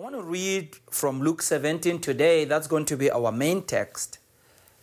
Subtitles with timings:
[0.00, 2.46] I want to read from Luke 17 today.
[2.46, 4.18] That's going to be our main text.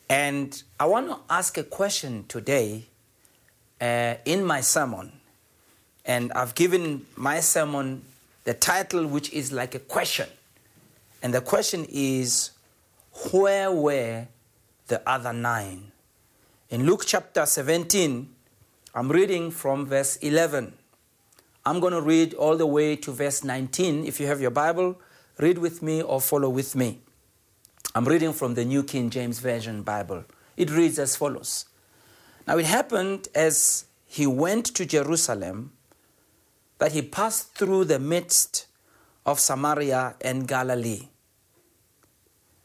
[0.07, 2.85] And I want to ask a question today
[3.81, 5.11] uh, in my sermon.
[6.05, 8.03] And I've given my sermon
[8.43, 10.29] the title, which is like a question.
[11.23, 12.51] And the question is
[13.31, 14.27] Where were
[14.85, 15.93] the other nine?
[16.69, 18.29] In Luke chapter 17,
[18.93, 20.73] I'm reading from verse 11.
[21.65, 24.05] I'm going to read all the way to verse 19.
[24.05, 25.01] If you have your Bible,
[25.39, 27.01] read with me or follow with me.
[27.93, 30.25] I'm reading from the New King James Version Bible.
[30.55, 31.65] It reads as follows
[32.47, 35.73] Now it happened as he went to Jerusalem
[36.79, 38.67] that he passed through the midst
[39.25, 41.09] of Samaria and Galilee.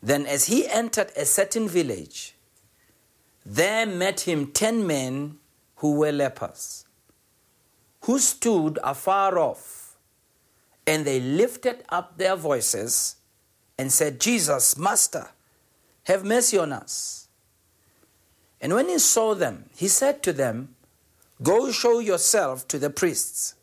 [0.03, 2.35] Then, as he entered a certain village,
[3.45, 5.39] there met him ten men
[5.77, 6.87] who were lepers,
[8.03, 9.82] who stood afar off,
[10.87, 13.17] and they lifted up their voices
[13.79, 15.29] and said, Jesus, Master,
[16.05, 17.29] have mercy on us.
[18.61, 20.75] And when he saw them, he said to them,
[21.43, 23.55] Go show yourself to the priests.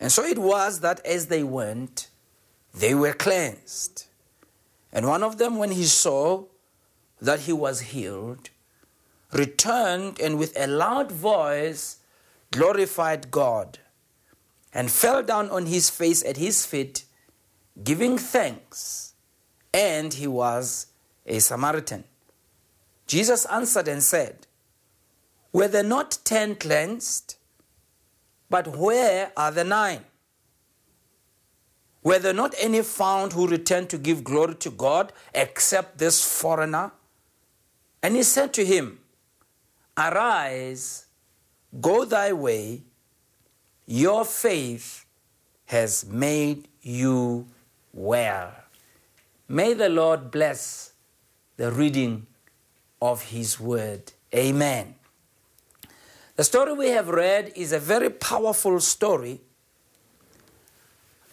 [0.00, 2.08] And so it was that as they went,
[2.74, 4.06] they were cleansed.
[4.92, 6.44] And one of them, when he saw
[7.20, 8.50] that he was healed,
[9.32, 11.98] returned and with a loud voice
[12.50, 13.78] glorified God
[14.72, 17.04] and fell down on his face at his feet,
[17.82, 19.14] giving thanks.
[19.72, 20.86] And he was
[21.26, 22.04] a Samaritan.
[23.06, 24.46] Jesus answered and said,
[25.52, 27.36] Were there not ten cleansed?
[28.48, 30.04] But where are the nine?
[32.02, 36.92] Were there not any found who returned to give glory to God except this foreigner?
[38.02, 39.00] And he said to him,
[39.98, 41.06] Arise,
[41.80, 42.82] go thy way,
[43.90, 45.04] your faith
[45.66, 47.44] has made you
[47.92, 48.52] well.
[49.48, 50.92] May the Lord bless
[51.56, 52.28] the reading
[53.02, 54.12] of his word.
[54.32, 54.94] Amen.
[56.36, 59.40] The story we have read is a very powerful story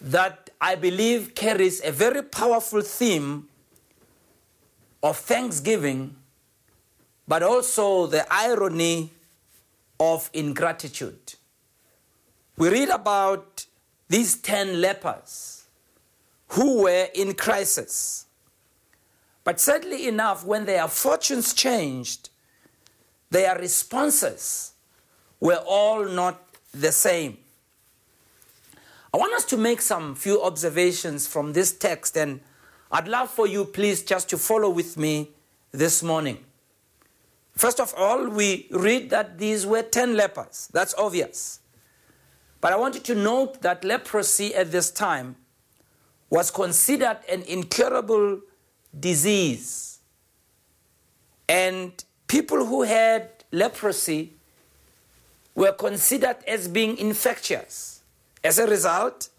[0.01, 3.49] that I believe carries a very powerful theme
[5.03, 6.15] of thanksgiving,
[7.27, 9.11] but also the irony
[9.99, 11.35] of ingratitude.
[12.57, 13.67] We read about
[14.09, 15.65] these 10 lepers
[16.49, 18.25] who were in crisis.
[19.43, 22.29] But sadly enough, when their fortunes changed,
[23.29, 24.73] their responses
[25.39, 26.41] were all not
[26.71, 27.37] the same.
[29.13, 32.41] I want us to make some few observations from this text, and
[32.91, 35.29] I'd love for you, please, just to follow with me
[35.71, 36.43] this morning.
[37.55, 40.69] First of all, we read that these were 10 lepers.
[40.73, 41.59] That's obvious.
[42.59, 45.35] But I want you to note that leprosy at this time
[46.29, 48.41] was considered an incurable
[48.99, 49.99] disease.
[51.47, 54.33] And people who had leprosy
[55.55, 58.01] were considered as being infectious.
[58.43, 59.29] As a result,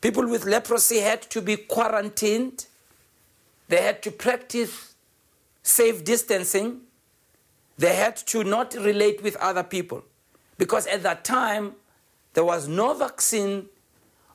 [0.00, 2.66] people with leprosy had to be quarantined,
[3.68, 4.94] they had to practice
[5.62, 6.80] safe distancing,
[7.78, 10.04] they had to not relate with other people.
[10.58, 11.74] Because at that time,
[12.34, 13.66] there was no vaccine,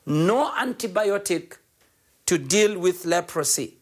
[0.04, 1.56] no antibiotic
[2.26, 3.76] to deal with leprosy.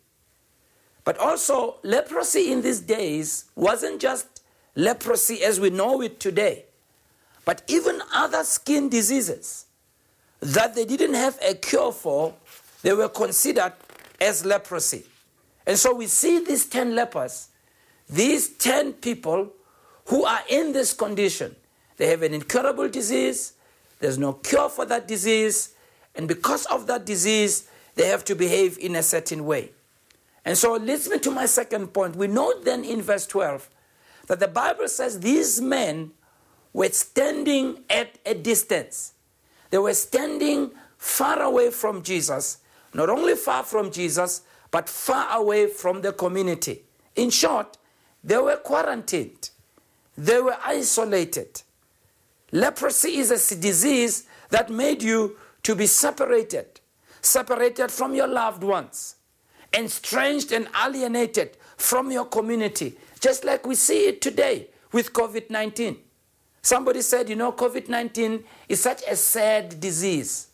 [1.04, 4.42] But also, leprosy in these days wasn't just
[4.74, 6.64] leprosy as we know it today.
[7.44, 9.66] But even other skin diseases
[10.40, 12.34] that they didn't have a cure for,
[12.82, 13.72] they were considered
[14.20, 15.04] as leprosy.
[15.66, 17.48] And so we see these 10 lepers,
[18.08, 19.50] these 10 people
[20.06, 21.56] who are in this condition.
[21.96, 23.53] They have an incurable disease,
[24.04, 25.70] there's no cure for that disease,
[26.14, 29.70] and because of that disease, they have to behave in a certain way.
[30.44, 32.14] And so, leads me to my second point.
[32.14, 33.70] We know then in verse 12
[34.26, 36.10] that the Bible says these men
[36.74, 39.14] were standing at a distance.
[39.70, 42.58] They were standing far away from Jesus,
[42.92, 46.82] not only far from Jesus, but far away from the community.
[47.16, 47.78] In short,
[48.22, 49.48] they were quarantined,
[50.14, 51.62] they were isolated.
[52.54, 56.80] Leprosy is a disease that made you to be separated,
[57.20, 59.16] separated from your loved ones,
[59.76, 65.96] estranged and alienated from your community, just like we see it today with COVID 19.
[66.62, 70.46] Somebody said, you know, COVID 19 is such a sad disease,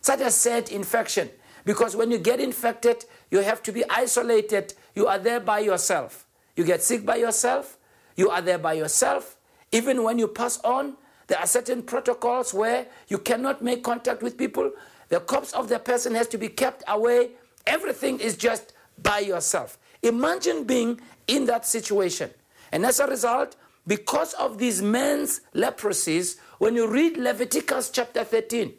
[0.00, 1.30] such a sad infection,
[1.64, 4.74] because when you get infected, you have to be isolated.
[4.96, 6.26] You are there by yourself.
[6.56, 7.78] You get sick by yourself,
[8.16, 9.36] you are there by yourself.
[9.70, 14.36] Even when you pass on, there are certain protocols where you cannot make contact with
[14.36, 14.70] people
[15.08, 17.30] The corpse of the person has to be kept away.
[17.66, 18.72] Everything is just
[19.02, 19.78] by yourself.
[20.02, 22.30] Imagine being in that situation.
[22.72, 23.56] And as a result,
[23.86, 28.72] because of these men's leprosies, when you read Leviticus chapter 13,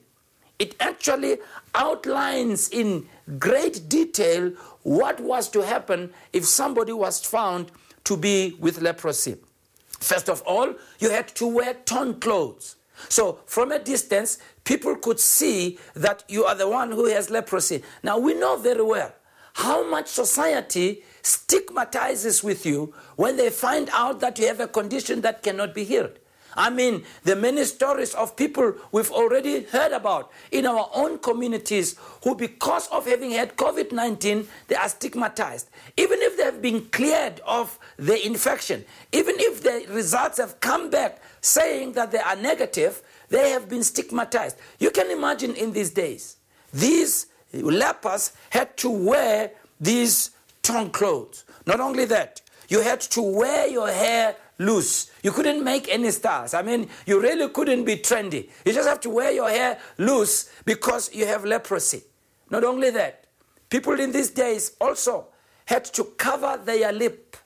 [0.57, 1.37] it actually
[1.73, 3.07] outlines in
[3.39, 4.51] great detail
[4.83, 7.71] what was to happen if somebody was found
[8.05, 9.37] to be with leprosy.
[10.05, 12.75] First of all, you had to wear torn clothes.
[13.09, 17.81] So, from a distance, people could see that you are the one who has leprosy.
[18.03, 19.11] Now, we know very well
[19.55, 25.21] how much society stigmatizes with you when they find out that you have a condition
[25.21, 26.19] that cannot be healed.
[26.55, 31.95] I mean, the many stories of people we've already heard about in our own communities
[32.23, 35.69] who, because of having had COVID 19, they are stigmatized.
[35.97, 40.89] Even if they have been cleared of the infection, even if the results have come
[40.89, 44.57] back saying that they are negative, they have been stigmatized.
[44.79, 46.37] You can imagine in these days,
[46.73, 50.31] these lepers had to wear these
[50.63, 51.43] torn clothes.
[51.65, 55.11] Not only that, you had to wear your hair loose.
[55.23, 56.53] You couldn't make any stars.
[56.53, 58.49] I mean, you really couldn't be trendy.
[58.65, 62.03] You just have to wear your hair loose because you have leprosy.
[62.49, 63.25] Not only that,
[63.69, 65.27] people in these days also
[65.65, 67.37] had to cover their lip,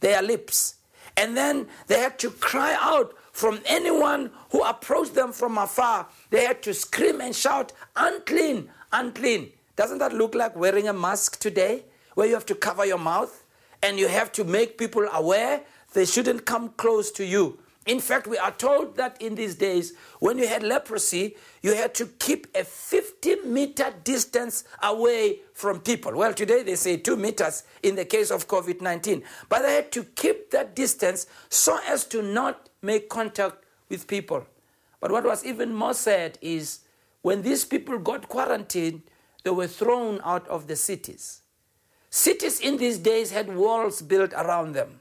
[0.00, 0.76] their lips.
[1.16, 6.06] And then they had to cry out from anyone who approached them from afar.
[6.30, 9.50] They had to scream and shout, unclean, unclean.
[9.76, 11.84] Doesn't that look like wearing a mask today,
[12.14, 13.44] where you have to cover your mouth
[13.82, 15.62] and you have to make people aware
[15.92, 17.58] they shouldn't come close to you.
[17.88, 21.94] In fact, we are told that in these days, when you had leprosy, you had
[21.94, 26.14] to keep a 50 meter distance away from people.
[26.14, 29.22] Well, today they say two meters in the case of COVID 19.
[29.48, 34.46] But they had to keep that distance so as to not make contact with people.
[35.00, 36.80] But what was even more sad is
[37.22, 39.00] when these people got quarantined,
[39.44, 41.40] they were thrown out of the cities.
[42.10, 45.00] Cities in these days had walls built around them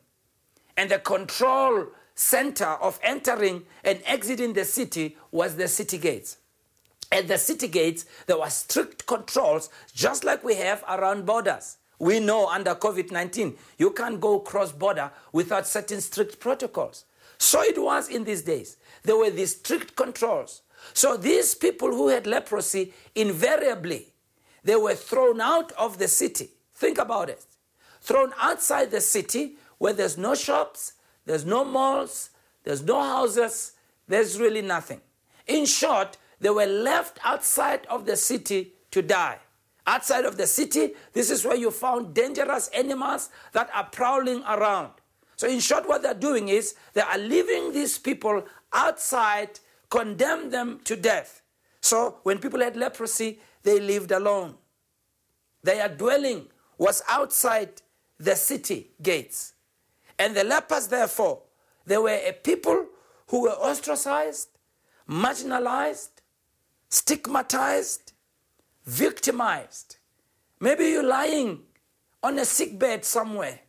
[0.78, 6.38] and the control center of entering and exiting the city was the city gates.
[7.12, 11.78] At the city gates, there were strict controls, just like we have around borders.
[12.00, 17.06] We know under COVID 19, you can't go cross border without certain strict protocols.
[17.40, 18.78] So it was in these days.
[19.04, 20.62] There were these strict controls.
[20.94, 24.14] So these people who had leprosy, invariably,
[24.64, 26.50] they were thrown out of the city.
[26.76, 27.46] Think about it.
[28.02, 30.94] Thrown outside the city where there's no shops,
[31.26, 32.32] there's no malls,
[32.64, 33.74] there's no houses,
[34.08, 35.02] there's really nothing.
[35.46, 39.40] In short, they were left outside of the city to die.
[39.86, 44.92] Outside of the city, this is where you found dangerous animals that are prowling around.
[45.38, 49.60] So, in short, what they're doing is they are leaving these people outside,
[49.90, 51.42] condemn them to death.
[51.80, 54.56] So, when people had leprosy, they lived alone.
[55.64, 56.48] Their dwelling
[56.78, 57.82] was outside
[58.20, 59.54] the city gates.
[60.20, 61.44] And the lepers, therefore,
[61.86, 62.88] they were a people
[63.28, 64.50] who were ostracized,
[65.10, 66.10] marginalized,
[66.90, 68.14] stigmatized,
[68.86, 69.98] victimized.
[70.60, 71.62] Maybe you're lying
[72.24, 73.60] on a sick bed somewhere,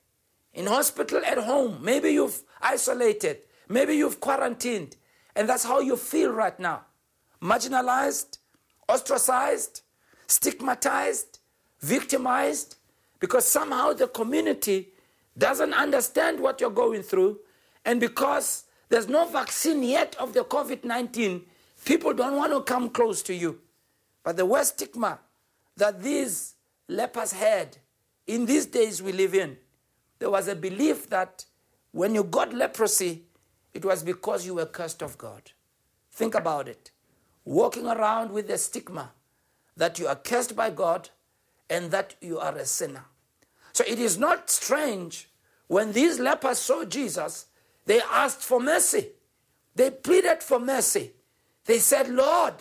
[0.54, 1.78] in hospital at home.
[1.82, 3.38] Maybe you've isolated.
[3.68, 4.96] Maybe you've quarantined.
[5.36, 6.86] And that's how you feel right now.
[7.42, 8.38] Marginalized,
[8.88, 9.82] ostracized,
[10.26, 11.38] stigmatized,
[11.80, 12.76] victimized,
[13.20, 14.88] because somehow the community
[15.38, 17.38] doesn't understand what you're going through,
[17.84, 21.42] and because there's no vaccine yet of the COVID 19,
[21.84, 23.60] people don't want to come close to you.
[24.24, 25.20] But the worst stigma
[25.76, 26.54] that these
[26.88, 27.78] lepers had
[28.26, 29.56] in these days we live in,
[30.18, 31.44] there was a belief that
[31.92, 33.22] when you got leprosy,
[33.72, 35.52] it was because you were cursed of God.
[36.10, 36.90] Think about it.
[37.44, 39.12] Walking around with the stigma
[39.76, 41.10] that you are cursed by God
[41.70, 43.04] and that you are a sinner.
[43.78, 45.28] So it is not strange
[45.68, 47.46] when these lepers saw Jesus,
[47.86, 49.10] they asked for mercy.
[49.76, 51.12] They pleaded for mercy.
[51.64, 52.54] They said, Lord,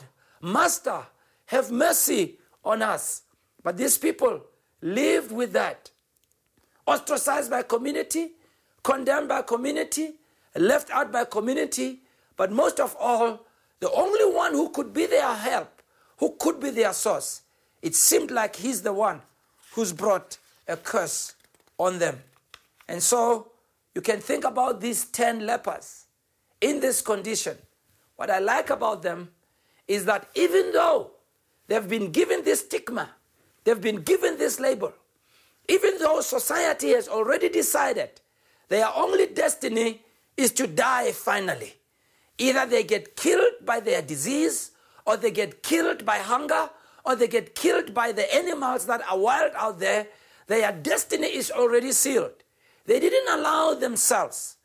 [0.44, 1.08] Master,
[1.48, 3.24] have mercy on us.
[3.64, 4.44] But these people
[4.84, 5.90] lived with that.
[6.86, 8.34] Ostracized by community,
[8.84, 10.18] condemned by community,
[10.56, 12.02] left out by community,
[12.36, 13.44] but most of all,
[13.80, 15.82] the only one who could be their help,
[16.18, 17.42] who could be their source,
[17.82, 19.24] it seemed like he's the one
[19.72, 21.36] who's brought a curse
[21.78, 22.22] on them.
[22.88, 23.52] And so
[23.96, 26.06] you can think about these 10 lepers
[26.62, 27.58] in this condition.
[28.16, 29.30] What I like about them
[29.88, 31.12] is that even though
[31.68, 33.10] they've been given this stigma,
[33.64, 34.94] they've been given this label,
[35.70, 38.10] even though society has already decided
[38.70, 40.02] their only destiny
[40.36, 41.74] is to die finally.
[42.38, 44.72] Either they get killed by their disease,
[45.06, 46.70] or they get killed by hunger,
[47.06, 50.08] or they get killed by the animals that are wild out there,
[50.48, 52.32] their destiny is already sealed.
[52.86, 54.56] They didn't allow themselves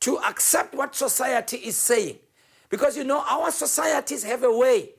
[0.00, 2.18] to accept what society is saying.
[2.70, 4.90] Because you know, our societies have a way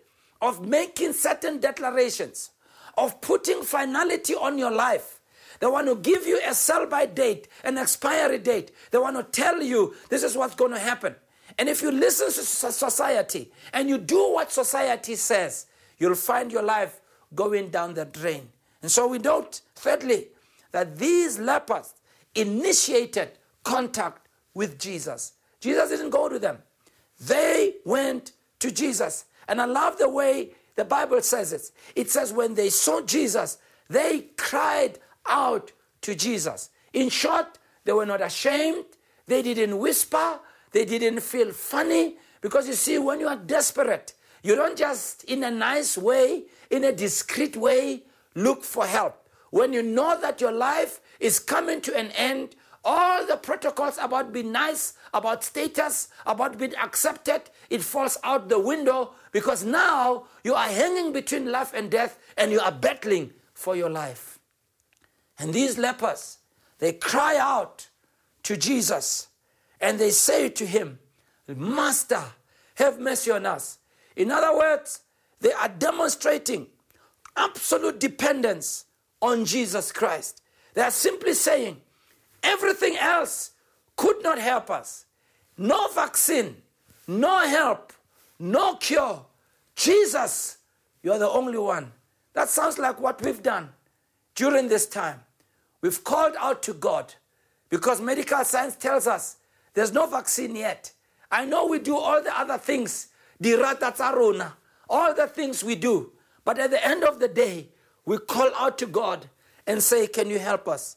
[0.41, 2.51] of making certain declarations,
[2.97, 5.19] of putting finality on your life.
[5.59, 8.71] They want to give you a sell by date, an expiry date.
[8.91, 11.15] They want to tell you this is what's going to happen.
[11.57, 16.63] And if you listen to society and you do what society says, you'll find your
[16.63, 16.99] life
[17.33, 18.49] going down the drain.
[18.85, 20.27] And so we note, thirdly,
[20.71, 21.95] that these lepers
[22.35, 23.31] initiated
[23.63, 25.33] contact with Jesus.
[25.59, 26.59] Jesus didn't go to them,
[27.19, 29.25] they went to Jesus.
[29.47, 31.71] And I love the way the Bible says it.
[31.95, 33.57] It says, when they saw Jesus,
[33.89, 36.69] they cried out to Jesus.
[36.93, 38.85] In short, they were not ashamed,
[39.25, 40.39] they didn't whisper,
[40.73, 42.17] they didn't feel funny.
[42.39, 44.13] Because you see, when you are desperate,
[44.43, 48.03] you don't just, in a nice way, in a discreet way,
[48.35, 49.27] look for help.
[49.49, 54.31] When you know that your life is coming to an end, all the protocols about
[54.31, 60.53] being nice, about status, about being accepted, it falls out the window because now you
[60.53, 64.39] are hanging between life and death and you are battling for your life.
[65.39, 66.37] And these lepers,
[66.79, 67.89] they cry out
[68.43, 69.29] to Jesus
[69.81, 70.99] and they say to him,
[71.47, 72.23] Master,
[72.75, 73.79] have mercy on us.
[74.15, 75.01] In other words,
[75.39, 76.67] they are demonstrating
[77.35, 78.85] absolute dependence
[79.21, 80.41] on Jesus Christ.
[80.73, 81.81] They are simply saying,
[82.43, 83.51] everything else
[83.95, 85.05] could not help us.
[85.57, 86.57] No vaccine,
[87.07, 87.93] no help,
[88.39, 89.25] no cure.
[89.75, 90.57] Jesus,
[91.01, 91.91] you're the only one.
[92.33, 93.69] That sounds like what we've done
[94.35, 95.21] during this time.
[95.81, 97.13] We've called out to God
[97.69, 99.37] because medical science tells us
[99.73, 100.91] there's no vaccine yet.
[101.31, 103.07] I know we do all the other things,
[103.41, 104.53] dirata
[104.89, 106.11] all the things we do.
[106.45, 107.69] But at the end of the day,
[108.05, 109.27] we call out to God
[109.67, 110.95] and say, Can you help us?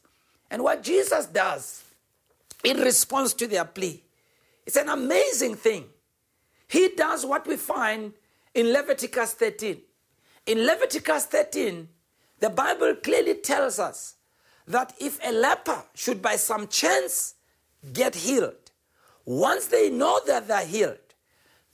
[0.51, 1.83] And what Jesus does
[2.63, 4.03] in response to their plea,
[4.67, 5.87] it's an amazing thing.
[6.69, 8.13] He does what we find
[8.55, 9.81] in Leviticus 13.
[10.47, 11.89] In Leviticus 13,
[12.41, 14.17] the Bible clearly tells us
[14.67, 17.35] that if a leper should by some chance
[17.93, 18.55] get healed,
[19.25, 20.99] once they know that they're healed,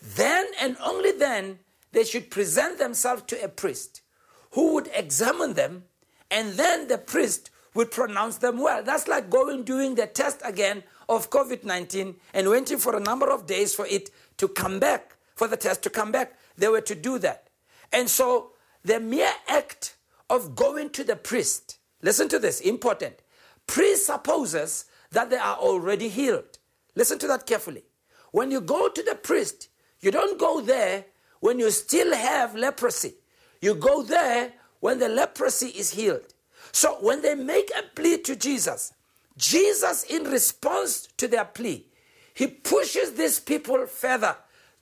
[0.01, 1.59] then and only then
[1.95, 4.03] they should present themselves to a priest
[4.53, 5.85] who would examine them,
[6.31, 8.83] and then the priest would pronounce them well.
[8.83, 13.31] That's like going doing the test again of COVID 19 and waiting for a number
[13.31, 16.35] of days for it to come back, for the test to come back.
[16.57, 17.49] They were to do that.
[17.93, 18.53] And so
[18.85, 19.97] the mere act
[20.31, 23.23] of going to the priest, listen to this, important,
[23.67, 26.59] presupposes that they are already healed.
[26.95, 27.85] Listen to that carefully.
[28.31, 29.69] When you go to the priest,
[30.01, 31.07] you don't go there
[31.45, 33.13] when you still have leprosy.
[33.61, 36.33] You go there when the leprosy is healed.
[36.73, 38.95] So when they make a plea to Jesus,
[39.37, 41.85] Jesus, in response to their plea,
[42.33, 44.35] he pushes these people further,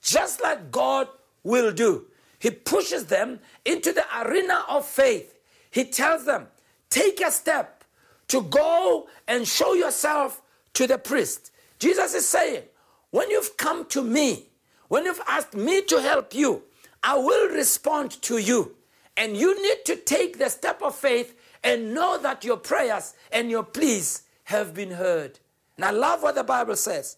[0.03, 1.09] just like God
[1.43, 2.07] will do.
[2.39, 5.35] He pushes them into the arena of faith.
[5.73, 6.47] He tells them,
[6.91, 7.83] take a step
[8.29, 10.41] to go and show yourself
[10.75, 11.51] to the priest.
[11.81, 12.63] Jesus is saying,
[13.11, 14.47] when you've come to me,
[14.93, 16.65] when you've asked me to help you,
[17.03, 18.77] I will respond to you.
[19.17, 21.35] And you need to take the step of faith
[21.65, 25.39] and know that your prayers and your pleas have been heard.
[25.77, 27.17] And I love what the Bible says.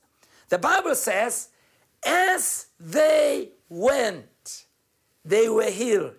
[0.51, 1.49] The Bible says,
[2.07, 4.67] as they went,
[5.25, 6.15] they were healed.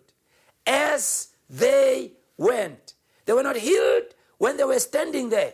[0.67, 2.95] As they went.
[3.24, 5.53] They were not healed when they were standing there.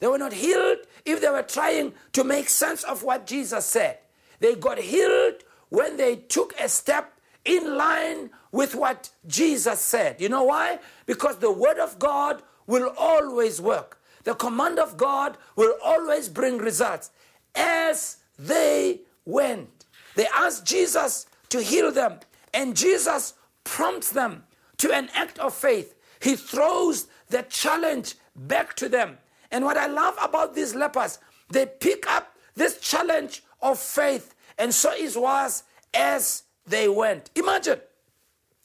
[0.00, 3.98] They were not healed if they were trying to make sense of what Jesus said.
[4.42, 10.20] They got healed when they took a step in line with what Jesus said.
[10.20, 10.80] You know why?
[11.06, 14.00] Because the Word of God will always work.
[14.24, 17.12] The command of God will always bring results.
[17.54, 22.18] As they went, they asked Jesus to heal them,
[22.52, 24.42] and Jesus prompts them
[24.78, 25.94] to an act of faith.
[26.18, 29.18] He throws the challenge back to them.
[29.52, 34.74] And what I love about these lepers, they pick up this challenge of faith, and
[34.74, 35.62] so it was
[35.94, 37.30] as they went.
[37.34, 37.80] Imagine,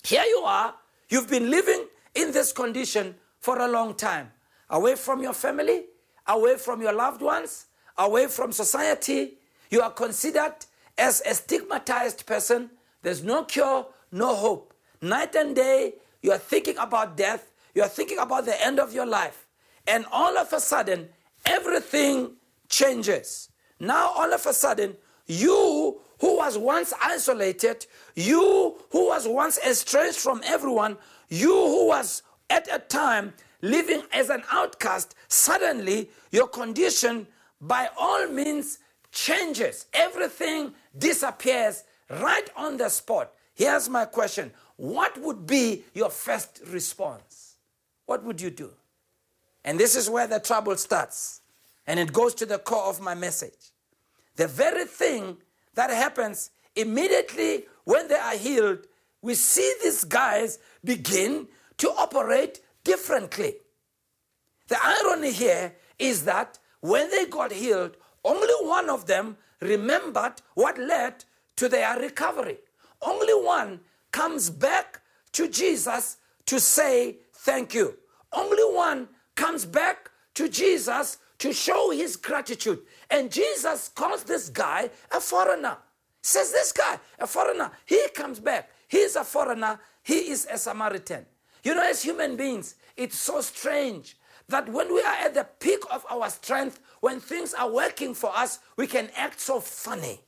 [0.03, 0.73] here you are,
[1.09, 1.85] you've been living
[2.15, 4.31] in this condition for a long time,
[4.69, 5.85] away from your family,
[6.27, 9.35] away from your loved ones, away from society.
[9.69, 10.55] You are considered
[10.97, 12.71] as a stigmatized person.
[13.01, 14.73] There's no cure, no hope.
[15.01, 18.93] Night and day, you are thinking about death, you are thinking about the end of
[18.93, 19.45] your life.
[19.85, 21.09] And all of a sudden,
[21.45, 22.31] everything
[22.67, 23.49] changes.
[23.79, 24.95] Now, all of a sudden,
[25.27, 30.97] you who was once isolated, you who was once estranged from everyone,
[31.29, 37.27] You who was at a time living as an outcast, suddenly your condition
[37.59, 38.79] by all means
[39.11, 39.87] changes.
[39.93, 43.33] Everything disappears right on the spot.
[43.55, 47.55] Here's my question What would be your first response?
[48.05, 48.71] What would you do?
[49.65, 51.41] And this is where the trouble starts.
[51.87, 53.71] And it goes to the core of my message.
[54.35, 55.37] The very thing
[55.73, 58.85] that happens immediately when they are healed,
[59.21, 63.55] we see these guys begin to operate differently.
[64.67, 70.77] The irony here is that when they got healed, only one of them remembered what
[70.77, 71.23] led
[71.55, 72.57] to their recovery.
[73.01, 73.79] Only one
[74.11, 75.01] comes back
[75.33, 77.97] to Jesus to say thank you.
[78.33, 82.79] Only one comes back to Jesus to show his gratitude.
[83.09, 85.77] And Jesus calls this guy a foreigner.
[86.21, 87.71] Says this guy, a foreigner.
[87.85, 88.69] He comes back.
[88.87, 89.79] He's a foreigner.
[90.03, 91.25] He is a Samaritan.
[91.63, 94.17] You know, as human beings, it's so strange
[94.49, 98.35] that when we are at the peak of our strength, when things are working for
[98.35, 100.21] us, we can act so funny.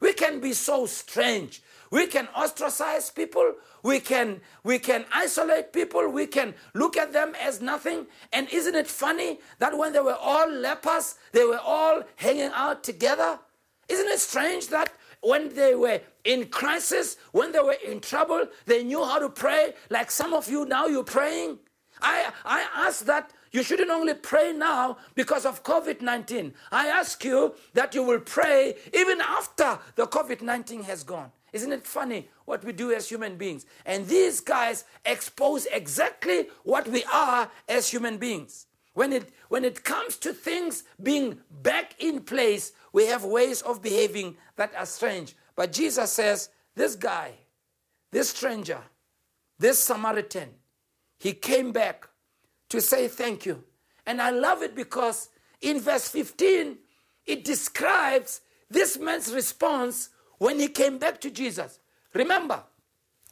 [0.00, 1.62] We can be so strange.
[1.94, 3.54] We can ostracize people.
[3.84, 6.08] We can, we can isolate people.
[6.08, 8.08] We can look at them as nothing.
[8.32, 12.82] And isn't it funny that when they were all lepers, they were all hanging out
[12.82, 13.38] together?
[13.88, 18.82] Isn't it strange that when they were in crisis, when they were in trouble, they
[18.82, 21.60] knew how to pray like some of you now you're praying?
[22.02, 26.54] I, I ask that you shouldn't only pray now because of COVID 19.
[26.72, 31.30] I ask you that you will pray even after the COVID 19 has gone.
[31.54, 33.64] Isn't it funny what we do as human beings?
[33.86, 38.66] And these guys expose exactly what we are as human beings.
[38.94, 43.82] When it, when it comes to things being back in place, we have ways of
[43.82, 45.36] behaving that are strange.
[45.54, 47.34] But Jesus says, This guy,
[48.10, 48.80] this stranger,
[49.56, 50.48] this Samaritan,
[51.20, 52.08] he came back
[52.70, 53.62] to say thank you.
[54.06, 55.28] And I love it because
[55.60, 56.78] in verse 15,
[57.26, 60.08] it describes this man's response
[60.44, 61.80] when he came back to Jesus.
[62.12, 62.62] Remember,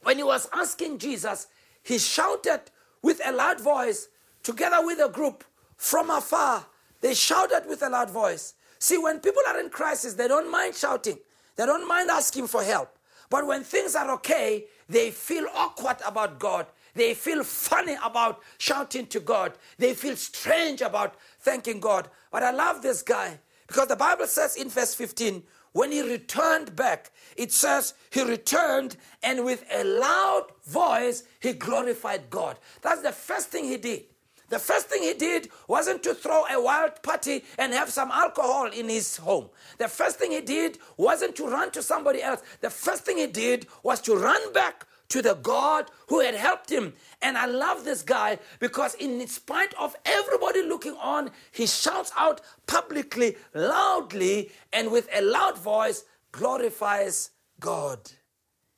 [0.03, 1.47] when he was asking Jesus,
[1.83, 2.63] he shouted
[3.03, 4.09] with a loud voice,
[4.43, 5.45] together with a group
[5.77, 6.65] from afar.
[7.03, 8.55] They shouted with a loud voice.
[8.79, 11.19] See, when people are in crisis, they don't mind shouting,
[11.57, 12.99] they don't mind asking for help.
[13.29, 16.67] But when things are okay, they feel awkward about God.
[16.95, 19.53] They feel funny about shouting to God.
[19.77, 22.09] They feel strange about thanking God.
[22.31, 25.43] But I love this guy because the Bible says in verse 15,
[25.73, 32.29] when he returned back, it says he returned and with a loud voice he glorified
[32.31, 32.59] God.
[32.83, 34.05] That's the first thing he did.
[34.51, 38.67] The first thing he did wasn't to throw a wild party and have some alcohol
[38.67, 39.49] in his home.
[39.79, 42.43] The first thing he did wasn't to run to somebody else.
[42.61, 46.71] The first thing he did was to run back to the God who had helped
[46.71, 46.95] him.
[47.21, 52.41] And I love this guy because, in spite of everybody looking on, he shouts out
[52.67, 57.99] publicly, loudly, and with a loud voice, glorifies God.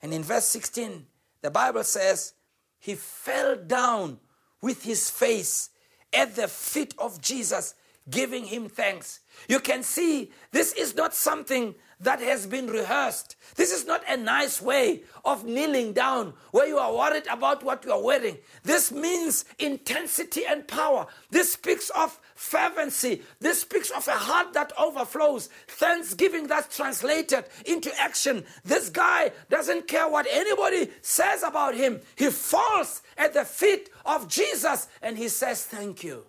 [0.03, 1.07] And in verse 16,
[1.40, 2.35] the Bible says,
[2.81, 4.18] He fell down
[4.61, 5.70] with his face
[6.12, 7.77] at the feet of Jesus,
[8.11, 9.20] giving him thanks.
[9.49, 13.37] You can see this is not something that has been rehearsed.
[13.57, 17.85] This is not a nice way of kneeling down where you are worried about what
[17.85, 18.38] you are wearing.
[18.62, 21.07] This means intensity and power.
[21.31, 23.23] This speaks of fervency.
[23.40, 25.49] This speaks of a heart that overflows.
[25.69, 28.45] Thanksgiving that's translated into action.
[28.64, 32.01] This guy doesn't care what anybody says about him.
[32.17, 36.25] He falls at the feet of Jesus and he says, Thank you.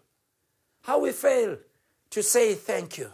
[0.84, 1.58] How we fail
[2.12, 3.12] to say thank you.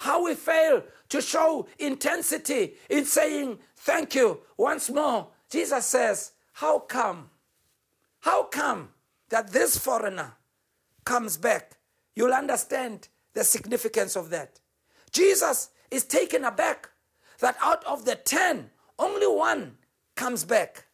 [0.00, 5.28] How we fail to show intensity in saying thank you once more.
[5.50, 7.30] Jesus says, How come?
[8.20, 8.90] How come
[9.28, 10.32] that this foreigner
[11.04, 11.76] comes back?
[12.14, 14.60] You'll understand the significance of that.
[15.12, 16.88] Jesus is taken aback
[17.40, 19.76] that out of the 10, only one
[20.14, 20.84] comes back.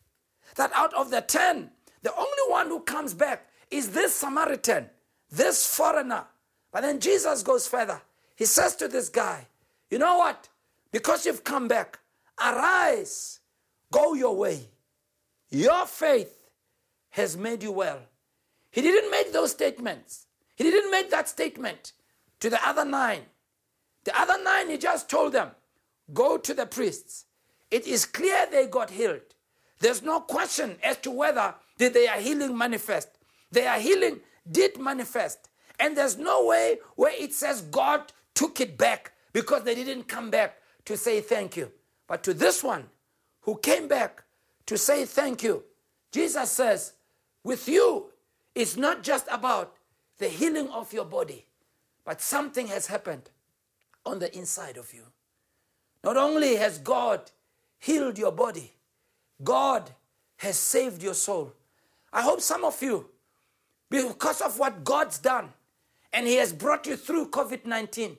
[0.56, 1.70] That out of the 10,
[2.02, 4.88] the only one who comes back is this Samaritan,
[5.30, 6.24] this foreigner.
[6.72, 8.00] But then Jesus goes further.
[8.36, 9.48] He says to this guy,
[9.90, 10.48] you know what?
[10.92, 11.98] Because you've come back,
[12.40, 13.40] arise,
[13.92, 14.60] go your way.
[15.50, 16.48] Your faith
[17.10, 18.00] has made you well.
[18.70, 20.26] He didn't make those statements.
[20.56, 21.92] He didn't make that statement
[22.40, 23.22] to the other nine.
[24.04, 25.50] The other nine, he just told them,
[26.12, 27.24] go to the priests.
[27.70, 29.20] It is clear they got healed.
[29.80, 33.08] There's no question as to whether did their healing manifest.
[33.50, 34.20] Their healing
[34.50, 35.48] did manifest.
[35.78, 40.30] And there's no way where it says God took it back because they didn't come
[40.30, 41.70] back to say thank you.
[42.06, 42.84] But to this one
[43.42, 44.24] who came back
[44.64, 45.62] to say thank you,
[46.10, 46.94] Jesus says,
[47.44, 48.06] with you,
[48.54, 49.74] it's not just about
[50.16, 51.44] the healing of your body,
[52.02, 53.28] but something has happened
[54.06, 55.02] on the inside of you.
[56.02, 57.30] Not only has God
[57.78, 58.72] healed your body,
[59.44, 59.90] God
[60.38, 61.52] has saved your soul.
[62.10, 63.10] I hope some of you,
[63.90, 65.52] because of what God's done,
[66.10, 68.16] and He has brought you through COVID 19,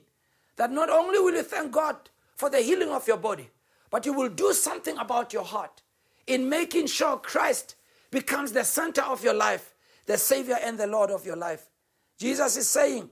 [0.58, 1.96] that not only will you thank God
[2.36, 3.48] for the healing of your body,
[3.90, 5.82] but you will do something about your heart
[6.26, 7.76] in making sure Christ
[8.10, 9.74] becomes the center of your life,
[10.06, 11.70] the Savior and the Lord of your life.
[12.18, 13.08] Jesus is saying,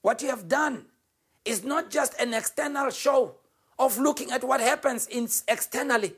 [0.00, 0.86] What you have done
[1.44, 3.34] is not just an external show
[3.78, 6.14] of looking at what happens in externally,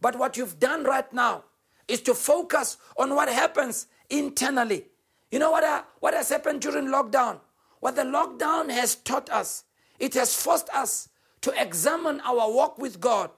[0.00, 1.44] but what you've done right now
[1.88, 4.84] is to focus on what happens internally.
[5.30, 7.40] You know what, uh, what has happened during lockdown?
[7.80, 9.64] What the lockdown has taught us,
[10.00, 11.08] it has forced us
[11.42, 13.30] to examine our walk with God.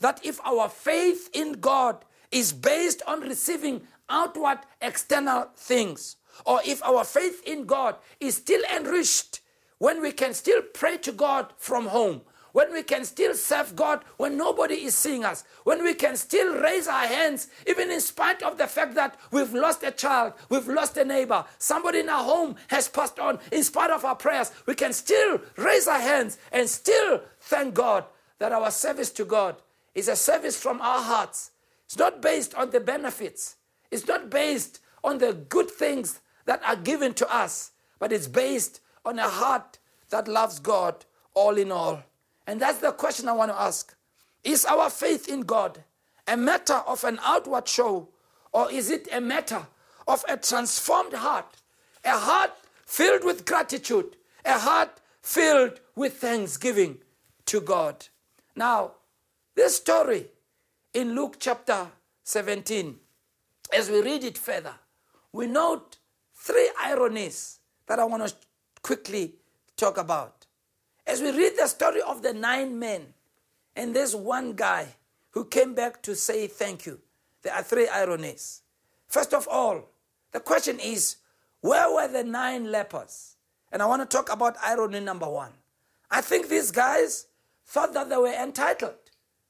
[0.00, 6.82] That if our faith in God is based on receiving outward external things, or if
[6.84, 9.40] our faith in God is still enriched
[9.78, 12.22] when we can still pray to God from home,
[12.58, 16.56] when we can still serve God when nobody is seeing us, when we can still
[16.56, 20.66] raise our hands, even in spite of the fact that we've lost a child, we've
[20.66, 24.50] lost a neighbor, somebody in our home has passed on, in spite of our prayers,
[24.66, 28.04] we can still raise our hands and still thank God
[28.40, 29.54] that our service to God
[29.94, 31.52] is a service from our hearts.
[31.86, 33.54] It's not based on the benefits,
[33.92, 38.80] it's not based on the good things that are given to us, but it's based
[39.04, 39.78] on a heart
[40.10, 42.02] that loves God all in all.
[42.48, 43.94] And that's the question I want to ask.
[44.42, 45.84] Is our faith in God
[46.26, 48.08] a matter of an outward show,
[48.52, 49.66] or is it a matter
[50.08, 51.56] of a transformed heart?
[52.06, 52.52] A heart
[52.86, 56.96] filled with gratitude, a heart filled with thanksgiving
[57.44, 58.06] to God.
[58.56, 58.92] Now,
[59.54, 60.28] this story
[60.94, 61.88] in Luke chapter
[62.24, 62.96] 17,
[63.76, 64.74] as we read it further,
[65.34, 65.98] we note
[66.34, 68.34] three ironies that I want to
[68.80, 69.34] quickly
[69.76, 70.37] talk about.
[71.08, 73.14] As we read the story of the nine men
[73.74, 74.88] and this one guy
[75.30, 77.00] who came back to say thank you,
[77.42, 78.60] there are three ironies.
[79.08, 79.88] First of all,
[80.32, 81.16] the question is
[81.62, 83.36] where were the nine lepers?
[83.72, 85.52] And I want to talk about irony number one.
[86.10, 87.26] I think these guys
[87.64, 88.96] thought that they were entitled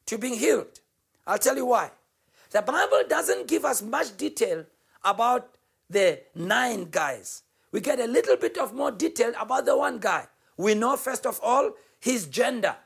[0.07, 0.79] to being healed.
[1.27, 1.91] I'll tell you why.
[2.51, 4.65] The Bible doesn't give us much detail
[5.05, 5.57] about
[5.91, 7.43] the nine guys.
[7.73, 10.29] We get a little bit of more detail about the one guy.
[10.59, 12.77] We know, first of all, his gender.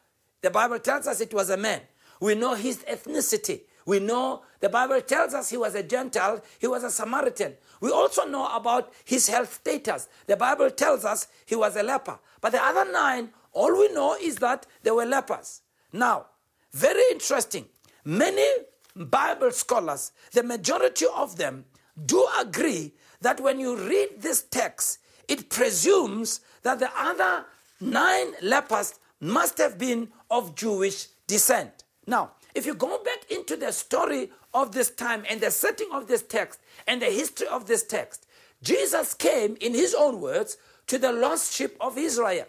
[0.42, 1.80] The Bible tells us it was a man.
[2.20, 3.62] We know his ethnicity.
[3.84, 7.54] We know the Bible tells us he was a Gentile, he was a Samaritan.
[7.80, 10.08] We also know about his health status.
[10.26, 12.18] The Bible tells us he was a leper.
[12.40, 15.62] But the other nine, all we know is that they were lepers.
[15.92, 16.26] Now,
[16.72, 17.66] very interesting.
[18.04, 18.46] Many
[18.94, 21.64] Bible scholars, the majority of them,
[22.06, 27.46] do agree that when you read this text, it presumes that the other
[27.82, 31.84] nine lepers must have been of Jewish descent.
[32.06, 36.06] Now, if you go back into the story of this time and the setting of
[36.06, 38.26] this text and the history of this text,
[38.62, 42.46] Jesus came, in his own words, to the lost sheep of Israel.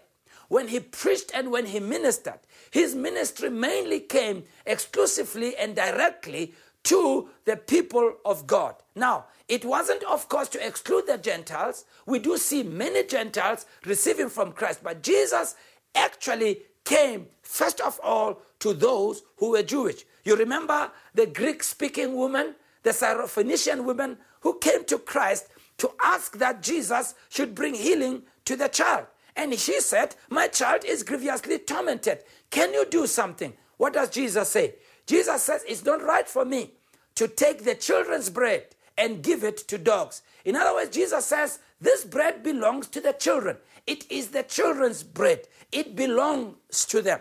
[0.50, 7.30] When he preached and when he ministered, his ministry mainly came exclusively and directly to
[7.46, 8.76] the people of God.
[8.96, 11.86] Now, it wasn't, of course, to exclude the Gentiles.
[12.06, 15.56] We do see many Gentiles receiving from Christ, but Jesus
[15.96, 20.06] actually came, first of all, to those who were Jewish.
[20.24, 26.38] You remember the Greek speaking woman, the Syrophoenician woman who came to Christ to ask
[26.38, 29.08] that Jesus should bring healing to the child.
[29.36, 32.24] And she said, My child is grievously tormented.
[32.50, 33.54] Can you do something?
[33.78, 34.76] What does Jesus say?
[35.06, 36.72] Jesus says, It's not right for me
[37.16, 40.22] to take the children's bread and give it to dogs.
[40.46, 43.58] In other words, Jesus says, This bread belongs to the children.
[43.86, 47.20] It is the children's bread, it belongs to them.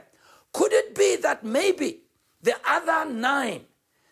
[0.53, 2.01] Could it be that maybe
[2.43, 3.63] the other nine,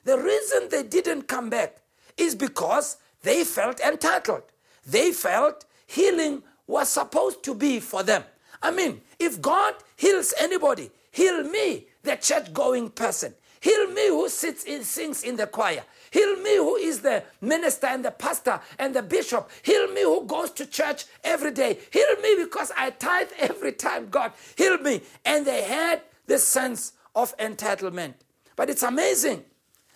[0.05, 1.77] the reason they didn't come back
[2.16, 4.42] is because they felt entitled?
[4.87, 8.25] They felt healing was supposed to be for them.
[8.62, 13.35] I mean, if God heals anybody, heal me, the church going person.
[13.61, 15.85] Heal me who sits and sings in the choir.
[16.11, 19.49] Heal me who is the minister and the pastor and the bishop.
[19.62, 21.79] Heal me who goes to church every day.
[21.92, 24.09] Heal me because I tithe every time.
[24.09, 25.03] God, heal me.
[25.25, 28.14] And they had this sense of entitlement.
[28.57, 29.44] But it's amazing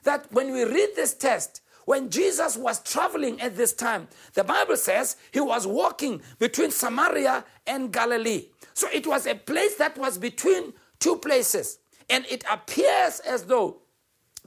[0.05, 4.77] that when we read this text, when Jesus was traveling at this time, the Bible
[4.77, 8.47] says he was walking between Samaria and Galilee.
[8.73, 11.79] So it was a place that was between two places.
[12.09, 13.83] And it appears as though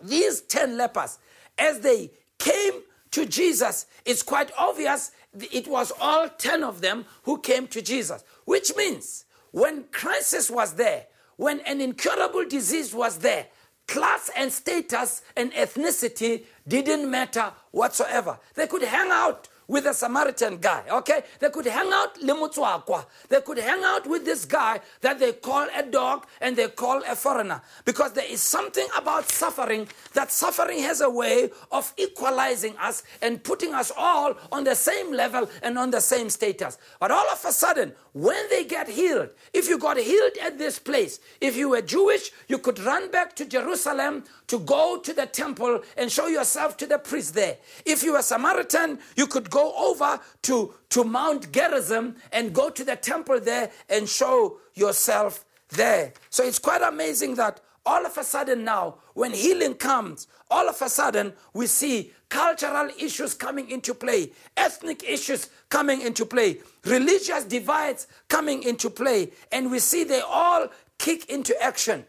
[0.01, 1.17] these 10 lepers,
[1.57, 5.11] as they came to Jesus, it's quite obvious
[5.51, 10.73] it was all 10 of them who came to Jesus, which means when crisis was
[10.73, 13.47] there, when an incurable disease was there,
[13.87, 18.39] class and status and ethnicity didn't matter whatsoever.
[18.55, 21.23] They could hang out with a Samaritan guy, okay?
[21.39, 23.05] They could hang out limutswakwa.
[23.29, 27.03] They could hang out with this guy that they call a dog and they call
[27.03, 27.61] a foreigner.
[27.83, 33.43] Because there is something about suffering that suffering has a way of equalizing us and
[33.43, 36.77] putting us all on the same level and on the same status.
[36.99, 40.79] But all of a sudden, when they get healed, if you got healed at this
[40.79, 45.25] place, if you were Jewish, you could run back to Jerusalem to go to the
[45.25, 47.57] temple and show yourself to the priest there.
[47.85, 52.83] If you were Samaritan, you could go over to, to Mount Gerizim and go to
[52.83, 56.13] the temple there and show yourself there.
[56.29, 60.81] So it's quite amazing that all of a sudden now, when healing comes, all of
[60.81, 67.45] a sudden we see cultural issues coming into play, ethnic issues coming into play, religious
[67.45, 70.67] divides coming into play, and we see they all
[70.97, 72.05] kick into action.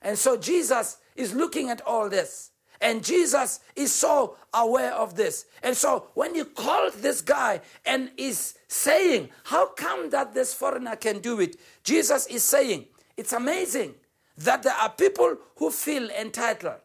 [0.00, 2.52] And so Jesus is looking at all this.
[2.80, 5.46] And Jesus is so aware of this.
[5.62, 10.96] And so when you call this guy and is saying, How come that this foreigner
[10.96, 11.56] can do it?
[11.82, 12.86] Jesus is saying,
[13.16, 13.94] It's amazing
[14.38, 16.80] that there are people who feel entitled.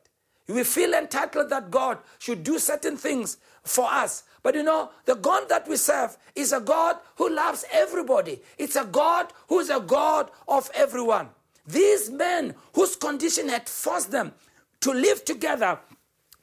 [0.48, 4.24] We feel entitled that God should do certain things for us.
[4.44, 8.42] But you know, the God that we serve is a God who loves everybody.
[8.58, 11.30] It's a God who is a God of everyone.
[11.68, 14.34] These men whose condition had forced them
[14.82, 15.80] to live together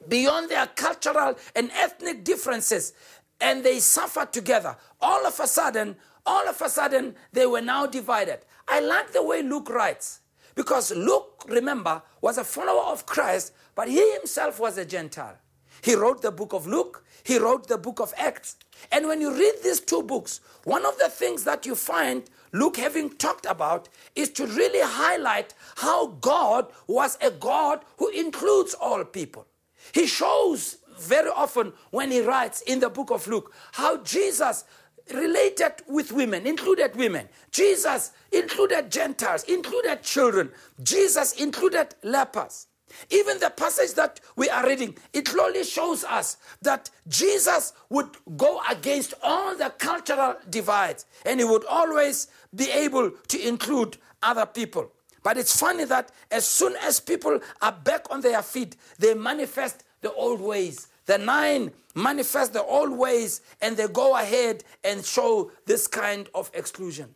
[0.07, 2.93] beyond their cultural and ethnic differences,
[3.39, 4.75] and they suffered together.
[5.01, 8.39] All of a sudden, all of a sudden, they were now divided.
[8.67, 10.21] I like the way Luke writes,
[10.55, 15.37] because Luke, remember, was a follower of Christ, but he himself was a Gentile.
[15.81, 18.57] He wrote the book of Luke, he wrote the book of Acts.
[18.91, 22.77] And when you read these two books, one of the things that you find Luke
[22.77, 29.03] having talked about is to really highlight how God was a God who includes all
[29.03, 29.45] people.
[29.93, 34.65] He shows very often when he writes in the book of Luke how Jesus
[35.13, 37.27] related with women, included women.
[37.51, 40.51] Jesus included Gentiles, included children.
[40.83, 42.67] Jesus included lepers.
[43.09, 48.61] Even the passage that we are reading, it clearly shows us that Jesus would go
[48.69, 54.91] against all the cultural divides and he would always be able to include other people.
[55.23, 59.83] But it's funny that as soon as people are back on their feet, they manifest
[60.01, 60.87] the old ways.
[61.05, 66.49] The nine manifest the old ways and they go ahead and show this kind of
[66.53, 67.13] exclusion.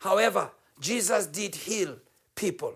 [0.00, 1.96] However, Jesus did heal
[2.34, 2.74] people.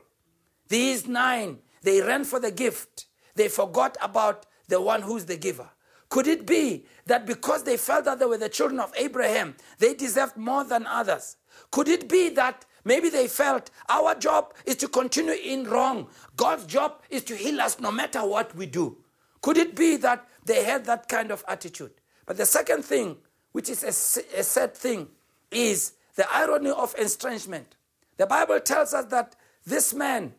[0.68, 3.06] These nine they ran for the gift.
[3.34, 5.70] They forgot about the one who's the giver.
[6.08, 9.94] Could it be that because they felt that they were the children of Abraham, they
[9.94, 11.36] deserved more than others?
[11.70, 16.08] Could it be that maybe they felt our job is to continue in wrong?
[16.36, 18.98] God's job is to heal us no matter what we do.
[19.40, 21.92] Could it be that they had that kind of attitude?
[22.26, 23.16] But the second thing,
[23.52, 25.08] which is a, a sad thing,
[25.50, 27.76] is the irony of estrangement.
[28.16, 30.34] The Bible tells us that this man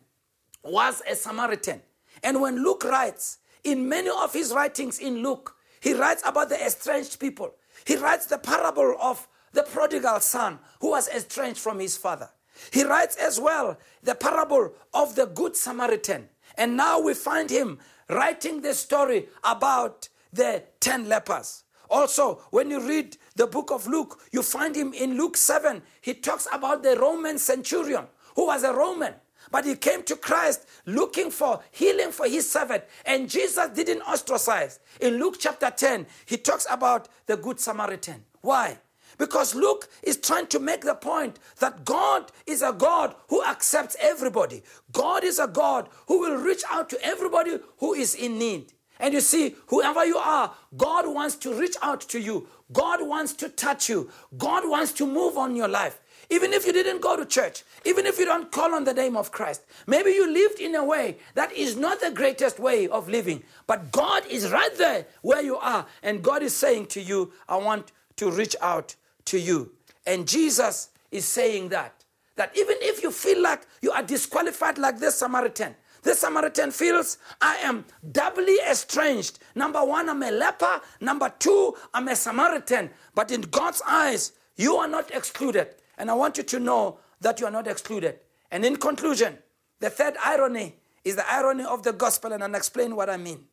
[0.64, 1.82] was a Samaritan.
[2.22, 6.64] And when Luke writes, in many of his writings in Luke, he writes about the
[6.64, 7.54] estranged people.
[7.84, 12.30] He writes the parable of the prodigal son who was estranged from his father.
[12.70, 16.28] He writes as well the parable of the good Samaritan.
[16.56, 21.64] And now we find him writing the story about the 10 lepers.
[21.90, 25.82] Also, when you read the book of Luke, you find him in Luke 7.
[26.00, 29.14] He talks about the Roman centurion who was a Roman.
[29.50, 32.84] But he came to Christ looking for healing for his servant.
[33.04, 34.80] And Jesus didn't ostracize.
[35.00, 38.24] In Luke chapter 10, he talks about the Good Samaritan.
[38.40, 38.78] Why?
[39.18, 43.96] Because Luke is trying to make the point that God is a God who accepts
[44.00, 44.62] everybody.
[44.90, 48.72] God is a God who will reach out to everybody who is in need.
[48.98, 52.48] And you see, whoever you are, God wants to reach out to you.
[52.72, 54.10] God wants to touch you.
[54.38, 56.00] God wants to move on your life.
[56.32, 59.18] Even if you didn't go to church, even if you don't call on the name
[59.18, 63.06] of Christ, maybe you lived in a way that is not the greatest way of
[63.06, 67.34] living, but God is right there where you are, and God is saying to you,
[67.46, 69.72] I want to reach out to you.
[70.06, 72.02] And Jesus is saying that.
[72.36, 77.18] That even if you feel like you are disqualified, like this Samaritan, this Samaritan feels
[77.42, 79.38] I am doubly estranged.
[79.54, 80.80] Number one, I'm a leper.
[81.02, 82.88] Number two, I'm a Samaritan.
[83.14, 85.74] But in God's eyes, you are not excluded.
[86.02, 88.18] And I want you to know that you are not excluded.
[88.50, 89.38] And in conclusion,
[89.78, 93.44] the third irony is the irony of the gospel, and I'll explain what I mean.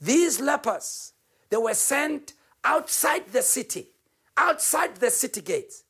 [0.00, 1.12] These lepers,
[1.50, 2.32] they were sent
[2.64, 3.90] outside the city,
[4.36, 5.84] outside the city gates,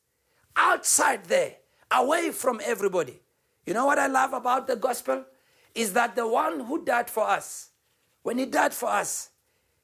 [0.55, 1.55] outside there,
[1.89, 3.19] away from everybody.
[3.65, 5.25] You know what I love about the gospel?
[5.73, 7.69] Is that the one who died for us,
[8.21, 9.31] when he died for us,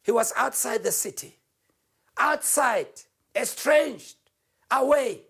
[0.04, 1.40] he was outside the city,
[2.16, 2.90] outside,
[3.36, 4.18] estranged,
[4.70, 5.22] away.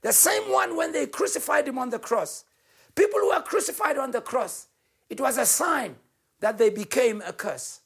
[0.00, 2.44] The same one when they crucified him on the cross.
[2.94, 4.68] People who were crucified on the cross,
[5.08, 5.96] it was a sign
[6.40, 7.80] that they became a curse.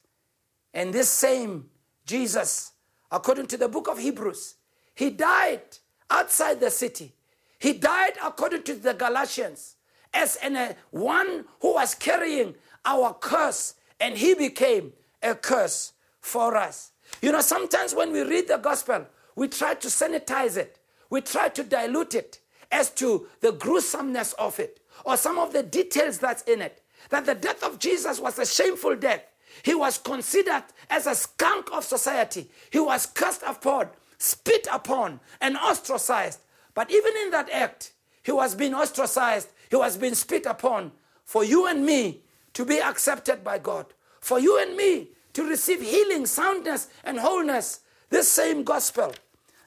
[0.74, 1.70] And this same
[2.06, 2.72] Jesus,
[3.10, 4.56] according to the book of Hebrews,
[4.94, 5.62] he died
[6.10, 7.14] outside the city.
[7.58, 9.76] He died according to the Galatians
[10.12, 16.92] as an, one who was carrying our curse, and he became a curse for us.
[17.20, 20.78] You know, sometimes when we read the gospel, we try to sanitize it,
[21.12, 25.62] we try to dilute it as to the gruesomeness of it, or some of the
[25.62, 26.82] details that's in it.
[27.10, 29.22] That the death of Jesus was a shameful death.
[29.62, 32.48] He was considered as a skunk of society.
[32.70, 36.40] He was cursed upon, spit upon, and ostracized.
[36.72, 40.92] But even in that act, he was being ostracized, he was being spit upon
[41.26, 42.22] for you and me
[42.54, 43.84] to be accepted by God,
[44.18, 47.80] for you and me to receive healing, soundness, and wholeness.
[48.08, 49.12] This same gospel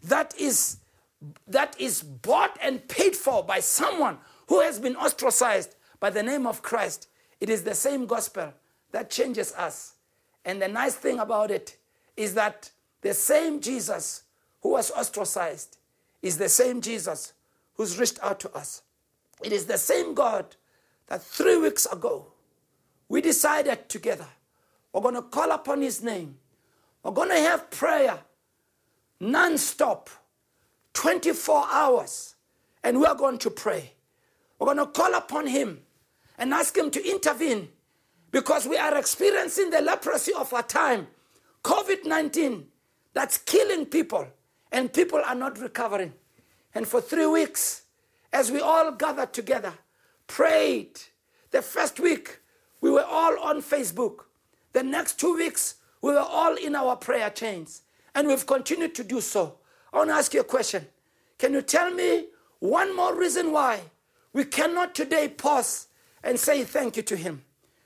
[0.02, 0.78] that is
[1.48, 6.46] that is bought and paid for by someone who has been ostracized by the name
[6.46, 7.08] of Christ.
[7.40, 8.54] It is the same gospel
[8.92, 9.96] that changes us.
[10.44, 11.78] And the nice thing about it
[12.16, 12.70] is that
[13.02, 14.24] the same Jesus
[14.62, 15.78] who was ostracized
[16.22, 17.34] is the same Jesus
[17.76, 18.84] who's reached out to us.
[19.44, 20.56] It is the same God
[21.08, 22.28] that three weeks ago
[23.10, 24.28] we decided together
[24.96, 26.38] we're going to call upon His name.
[27.04, 28.18] We're going to have prayer
[29.20, 30.10] non stop,
[30.96, 32.36] 24 hours,
[32.84, 33.92] and we're going to pray.
[34.58, 35.82] We're going to call upon Him
[36.38, 37.70] and ask Him to intervene
[38.32, 41.08] because we are experiencing the leprosy of our time,
[41.64, 42.66] COVID 19,
[43.14, 44.28] that's killing people,
[44.72, 46.14] and people are not recovering.
[46.74, 47.84] And for three weeks,
[48.34, 49.74] as we all gathered together,
[50.28, 51.00] prayed,
[51.52, 52.40] the first week,
[52.82, 54.26] we were all on Facebook.
[54.74, 57.82] The next two weeks, we were all in our prayer chains.
[58.14, 59.58] And we've continued to do so.
[59.96, 60.86] I want to ask you a question.
[61.38, 62.26] Can you tell me
[62.60, 63.80] one more reason why
[64.34, 65.88] we cannot today pause
[66.22, 67.42] and say thank you to Him?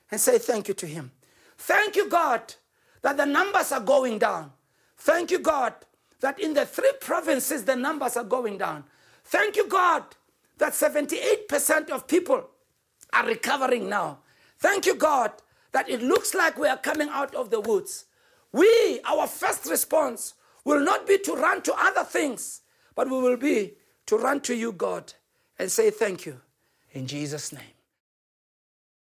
[0.10, 1.12] And say thank you to Him.
[1.56, 2.56] Thank you, God,
[3.04, 4.52] that the numbers are going down.
[4.98, 5.76] Thank you, God,
[6.22, 8.86] that in the three provinces the numbers are going down.
[9.26, 10.04] Thank you, God,
[10.58, 12.43] that 78% of people
[13.13, 14.17] are recovering now.
[14.58, 15.32] Thank you, God,
[15.74, 18.06] that it looks like we are coming out of the woods.
[18.52, 20.34] We, our first response,
[20.65, 22.62] will not be to run to other things,
[22.95, 23.74] but we will be
[24.08, 25.13] to run to you, God,
[25.58, 26.41] and say thank you.
[26.91, 27.79] In Jesus' name.